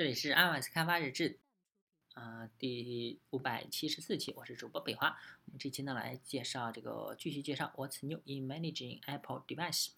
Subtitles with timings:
[0.00, 1.38] 这里是 iOS 开发日志，
[2.14, 5.08] 啊，第五百七十四期，我是主播北华。
[5.44, 9.88] 我们这期呢来介绍这个，继续介绍 What's new in managing Apple device。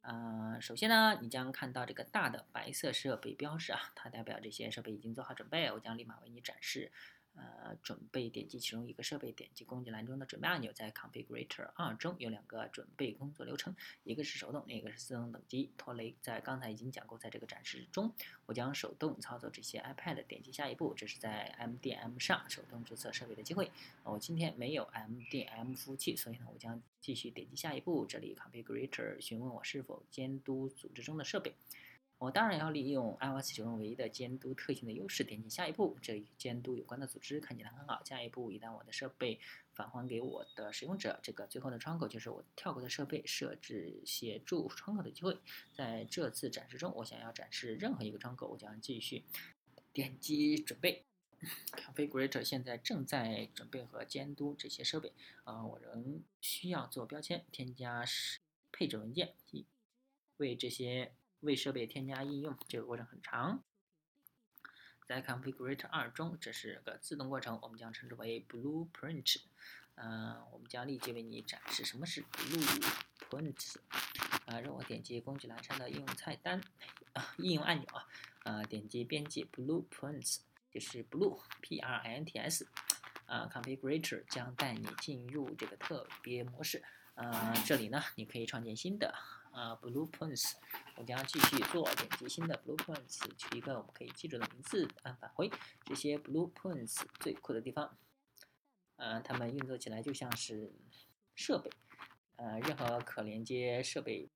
[0.00, 6.90] 啊，首先呢，你将看到这个大的白色设备标识啊，它代表这些设备已经做好准备，我将立马为你展示。
[7.36, 15.70] 呃，准备点击其中一个设备，点击工具栏中的准备按钮，在 Configurator 二中有两个准备工作流程，一个是手动，另一个是自动等级。
[15.76, 18.10] 拖雷在刚才已经讲过，在这个展示中，
[18.46, 23.70] 我将手动操作这些 iPad，点击下一步，这是在 MDM 上手动注册设备的机会。
[24.02, 28.06] 我今天没有 MDM 服务器，所以呢，我将继续点击下一步。
[28.06, 31.54] 这里 Configurator 询问我是否监督组织中的设备。
[32.18, 35.98] 我当然要利用 iOS 九中唯一的监督特性的优势，点击下一步。
[36.00, 38.02] 这与监督有关的组织看起来很好。
[38.04, 39.38] 下一步，一旦我的设备
[39.74, 45.36] 返还给我的使用者，这个最后的窗口就是我跳过的设备设置协助窗口的机会。
[45.74, 49.22] 在这次展示中，我想要展示任何一个窗口，我将继续
[49.92, 51.04] 点击准备。
[51.72, 55.12] Configurator 现在正在准备和监督这些设备。
[55.44, 58.02] 啊，我仍需要做标签，添加
[58.72, 59.34] 配置文件，
[60.38, 61.12] 为这些。
[61.46, 63.62] 为设备添加应用，这个过程很长。
[65.06, 69.40] 在 Configurator 二中，这是个自动过程，我们将称之为 Blueprint。
[69.94, 73.76] 嗯，我们将立即为你展示什么是 Blueprint。
[74.46, 76.60] 啊，让我点击工具栏上的应用菜单，
[77.14, 78.06] 啊，应用按钮啊，
[78.42, 82.66] 啊，点击编辑 Blueprints，就是 Blue P R I N T S。
[83.26, 86.84] 啊，Configurator 将带你进入这个特别模式。
[87.14, 89.14] 啊，这里呢，你可以创建新的。
[89.56, 90.52] 啊，Blueprints，
[90.96, 95.50] 我将继续做，点击新的 Blueprints，取一个我们可以记住的名字，按返回。
[95.82, 97.96] 这些 Blueprints 最酷的地方，
[98.96, 100.70] 呃，它们运作起来就像是
[101.34, 101.70] 设备，
[102.36, 104.28] 呃，任何可连接设备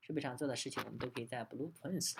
[0.00, 2.16] 设备上做的事情，我们都可以在 Blueprints。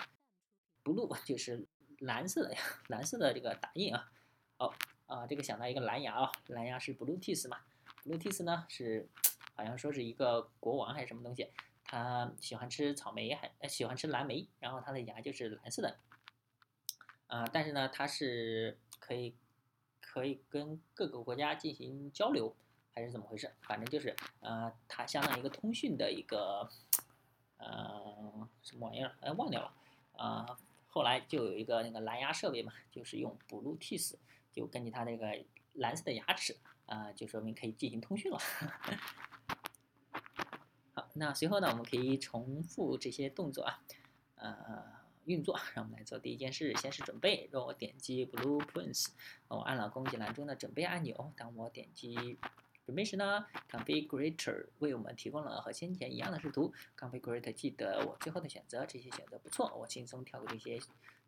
[0.84, 1.66] Blue 就是
[1.98, 4.12] 蓝色的呀，蓝色的这个打印啊。
[4.56, 4.72] 好，
[5.06, 7.62] 啊，这个想到一个蓝牙啊，蓝牙是 Bluetooth 嘛
[8.04, 9.08] ，Bluetooth 呢是
[9.56, 11.50] 好像说是一个国王还是什么东西。
[11.84, 15.98] 他喜欢吃草莓，还喜欢吃蓝莓，然后他的牙就是蓝色的，
[17.26, 19.36] 啊，但是呢，它是可以
[20.00, 22.56] 可以跟各个国家进行交流，
[22.92, 23.54] 还是怎么回事？
[23.60, 26.68] 反正就是，呃，它相当于一个通讯的一个，
[27.58, 29.14] 呃，什么玩意儿？
[29.20, 29.74] 哎，忘掉了，
[30.16, 30.58] 啊，
[30.88, 34.14] 后来就有一个那个蓝牙设备嘛，就是用 Bluetooth，
[34.52, 36.56] 就根据它那个蓝色的牙齿，
[36.86, 38.38] 啊，就说明可以进行通讯了。
[41.16, 43.80] 那随后呢，我们可以重复这些动作啊，
[44.34, 44.84] 呃，
[45.26, 45.58] 运作。
[45.72, 47.48] 让我们来做第一件事，先是准备。
[47.52, 49.06] 让我点击 Blueprints，
[49.46, 51.32] 我按了工具栏中的准备按钮。
[51.36, 52.36] 当我点击
[52.84, 56.72] 准备时呢，Configurator 为我们提供了和先前一样的视图。
[56.98, 60.80] Configurator 记得我最后的选择，这些选择不错，我轻松跳过这些。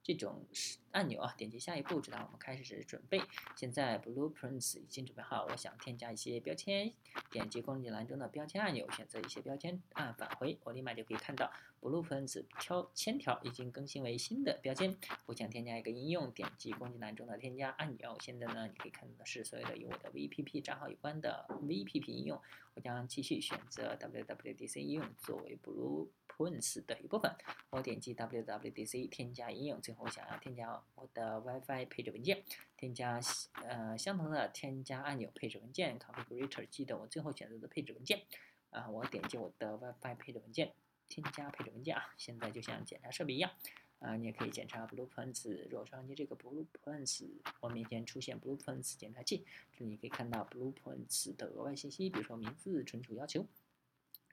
[0.06, 0.46] 这种
[0.92, 3.20] 按钮啊，点击下一步，直到我们开始准备。
[3.56, 6.92] 现在 Blueprints 已经准备好，我想添加一些标签，
[7.28, 11.50] 点击工具栏中的标签按钮，选择一些标签，按返回，我立马就可以看到
[11.80, 14.96] Blueprints 条签条已经更新为新的标签。
[15.26, 18.16] 我想添加一个应用，点击工具栏中的添加按钮。
[18.20, 22.40] 现在呢，你可以看到的是所有的与我的 VPP 账号有关的 VPP 应用。
[22.74, 27.34] 我将继续选择 WWDC 应用作为 blue Blueprints 的一部分。
[27.70, 32.42] 我点击 WWDC 添加应用，最后想要添加我的 WiFi 配置文件，
[32.76, 33.20] 添加
[33.64, 38.22] 呃相同的添加按钮配置文件 Configurator 记得我最后选择的配置文件。
[38.70, 40.72] 啊，我点击我的 WiFi 配置文件，
[41.08, 43.50] 添加配置文件啊，现在就像检查设备一样。
[43.98, 45.64] 啊，你也可以检查 Blueprints。
[45.70, 47.26] 如果双击这个 Blueprints，
[47.60, 49.46] 我面前出现 Blueprints 检查器，
[49.78, 53.46] 这里可以看到 Blueprints 的额外信息，比如说名字、存储要求。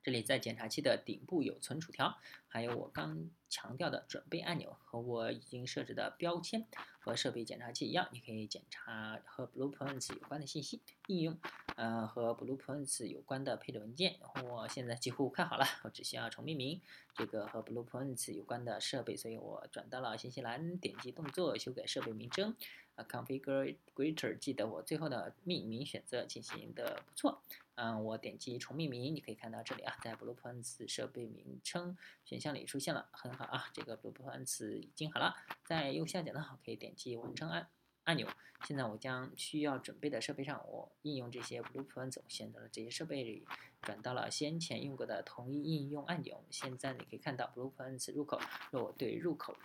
[0.03, 6.68] 这里在检查器的顶部有存储条，还有我刚强调的准备按钮和我已经设置的标签。
[7.00, 11.38] 和设备检查器一样，你可以检查和 Blueprints 有关的信息、应用，
[11.75, 14.16] 呃，和 Blueprints 有关的配置文件。
[14.46, 16.80] 我现在几乎快好了，我只需要重命名
[17.13, 22.56] 这个和 Blueprints 有关的设备，所以我转到了信息栏，点击动作修改设备名称。
[22.95, 27.42] 啊，Configurator 记得我最后的命名选择进行的不错。
[27.75, 35.36] 嗯，我点击重命名，你可以看到这里啊，在 Blueprints 设备名称选项里出现了，很好啊，这个 Blueprints 已经好了。
[35.66, 37.68] 在右下角呢，可以点击完成按
[38.04, 38.28] 按钮。
[38.66, 43.46] 现在我将需要准备的设备上，我应用这些 Blueprints，选择了这些设备里，
[43.81, 46.46] 转到了先前用过的同一应用按钮。
[46.50, 48.40] 现在你可以看到 Blueprints 入口，
[48.72, 49.56] 若我对入口。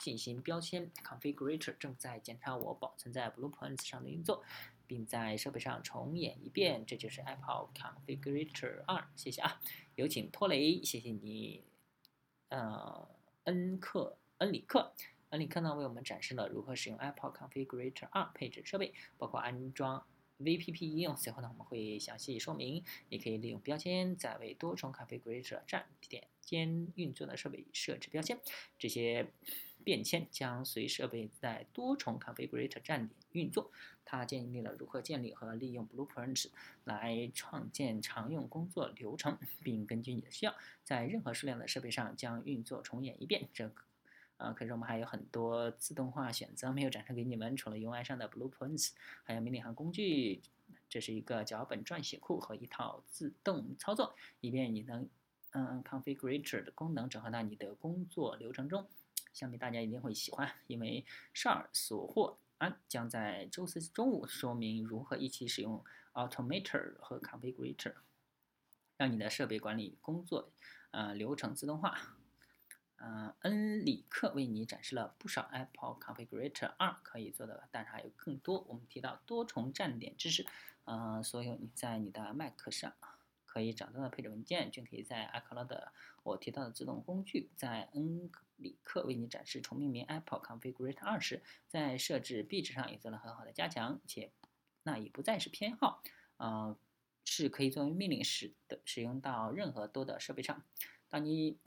[0.00, 4.44] 进行标签，Configurator 正在检查我保存在 Blueprints 上的运作，
[4.86, 6.84] 并在设备上重演一遍。
[6.86, 9.08] 这就是 Apple Configurator 二。
[9.16, 9.60] 谢谢啊，
[9.94, 11.62] 有请托雷，谢谢你。
[12.48, 13.08] 呃，
[13.44, 14.92] 恩克恩里克，
[15.30, 20.06] 恩里克呢为我们展示了如何使用 Apple Configurator 2配置设备，包括安装
[20.38, 21.16] VPP 应用。
[21.16, 28.38] 随后呢我们会详细说明，你可以利用标签在为多重 Configurator 站点间运作的设备设置标签，
[28.78, 29.28] 这些。
[29.84, 33.70] 便签将随设备在多重 configurator 站点运作。
[34.06, 36.48] 它建立了如何建立和利用 blueprints
[36.84, 43.48] 来创建常用工作流程，并根据你的需要，在任何数量的设备上将运作重演一遍。
[43.52, 43.82] 这个，
[44.36, 47.56] 呃，可是我们还有很多自动化选择没有展示给你们。
[47.56, 48.90] 除了 UI 上的 blueprints，
[49.22, 50.42] 还有命令行工具。
[50.88, 55.08] 这是一个脚本撰写库和一套自动操作，以便你能，
[55.52, 58.86] 嗯，configurator 的功能整合到你的工作流程中。
[59.34, 61.04] 相信大家一定会喜欢，因为
[61.34, 67.94] 绍尔索霍安将在周四中午说明如何一起使用 Automator 和 Configurator，
[68.96, 70.52] 让你的设备管理工作
[70.92, 72.16] 呃流程自动化。
[72.96, 78.64] 呃，恩里克为你展示了不少 Apple Configurator 2可以做的，但是还有更多。
[78.68, 80.46] 我们提到多重站点支持，
[80.84, 82.94] 呃，所有你在你的 Mac 上。
[83.46, 85.88] 可以找到的配置文件，均可以在 iCloud
[86.24, 94.30] 我提到的自动工具，在恩里克为你展示重命名 Apple Configurator 2时，在设置壁纸上也做了很好的加强，且
[94.82, 96.02] 那已不再是偏好，
[96.36, 96.76] 呃，
[97.24, 100.62] 是可以作为命令使的使用到任何多的设备上。
[101.08, 101.58] 当你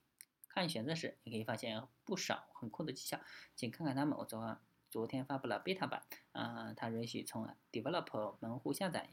[0.48, 3.20] 看选择时，你可以发现不少很酷的技巧，
[3.54, 4.18] 请看看它们。
[4.18, 4.60] 我昨晚
[4.90, 6.02] 昨天发布了 beta 版，
[6.32, 9.10] 呃，它允许从 Develop 门户下载。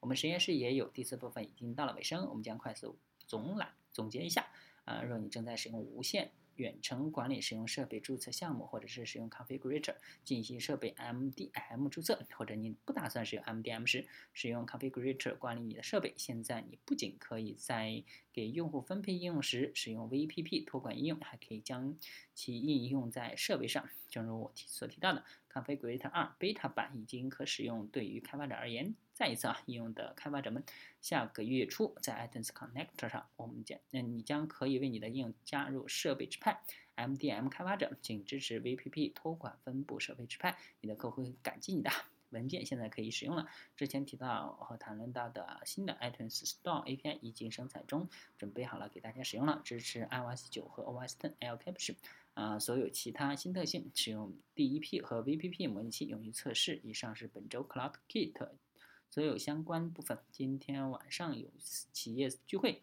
[0.00, 4.46] 我们实验室也有第四部分已经到了尾声，我们将快速总览总结一下。
[4.84, 18.02] 啊，若你正在使用无线远程管理使用设备注册项目，或者是使用 Configurator 进行设备 MDM 注册，或者你不打算使用 MDM 时使用 Configurator 管理你的设备，现在你不仅可以在
[18.32, 21.96] 给用户分配应用时使用 VPP 托管应用，还可以将
[22.34, 23.88] 其应用在设备上。
[24.08, 28.94] 正如我提所提到的，Configurator 2 Beta 版已经可使用，对于开发者而言。
[29.14, 30.62] 再一次啊，应用的开发者们，
[31.00, 36.60] 下个月初在 iTunes Connect 上，我们将，那你将可以为你的应用加入设备支派。
[36.96, 41.90] MDM 开发者请支持 VPP 托管分布设备支派，你的客户会感激你的。
[42.30, 43.46] 文件现在可以使用了。
[43.76, 51.94] 之前提到和谈论到的新的 iTunes Store API 已经生产中，准备好了给大家使用了，支持 iOS 9和 OS 10 L Caption。
[52.34, 56.80] 啊，所有其他新特性使用 DEP 和 VPP 模拟器用于测试。
[56.82, 58.48] 以上是本周 Cloud Kit。
[59.14, 61.48] 所有相关部分，今天晚上有
[61.92, 62.82] 企业聚会，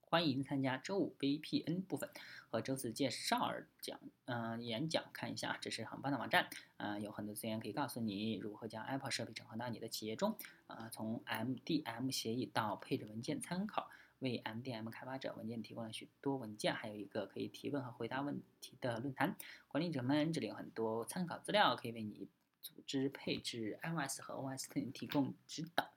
[0.00, 0.78] 欢迎参加。
[0.78, 2.08] 周五 VPN 部分
[2.48, 3.52] 和周四介绍
[3.82, 10.34] 讲，嗯，演讲看一下，这是很棒的网站，嗯，有很多资源可以告诉你如何将 Apple 设备整合到你的企业中，
[10.68, 13.90] 啊，从 MDM 协议到配置文件参考，
[14.20, 19.36] 为 MDM 开发者文件提供了许多文件，还有一个可以提问和回答问题的论坛。
[19.68, 22.26] 管理者们，这里有很多参考资料，可以为你。
[22.62, 25.90] 组织配置 iOS 和 OS 10提供指导。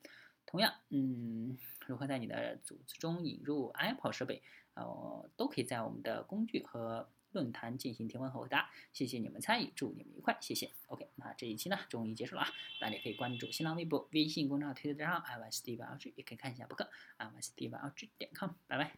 [0.45, 1.57] 同样，嗯，
[1.87, 4.41] 如何在你的组织中引入 Apple 设备，
[4.75, 8.69] 呃，都可以在我们的工具和论坛进行提问和回答。
[8.93, 10.71] 谢谢你们参与，祝你们愉快，谢谢。
[10.87, 12.47] OK，那这一期呢，终于结束了啊！
[12.79, 18.51] 大家可以关注新浪微博、微信公众号、推特账号 iOS D 八 G，也可以看一下博客 iOS D 八 G 点 com。
[18.67, 18.93] 拜拜。